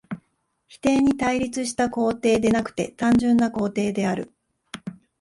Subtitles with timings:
[0.67, 4.33] 否定に対立した肯定でなくて単純な肯定である。